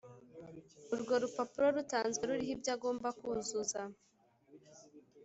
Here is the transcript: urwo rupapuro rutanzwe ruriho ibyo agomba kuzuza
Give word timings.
urwo 0.93 1.13
rupapuro 1.23 1.67
rutanzwe 1.77 2.23
ruriho 2.29 2.53
ibyo 2.55 2.71
agomba 2.75 3.07
kuzuza 3.19 3.81